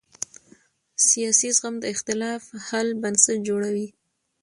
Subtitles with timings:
[1.07, 3.87] سیاسي زغم د اختلاف حل بنسټ جوړوي